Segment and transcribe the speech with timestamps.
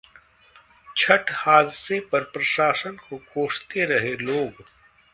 [0.95, 4.63] छठ हादसे पर प्रशासन को कोसते रहे लोग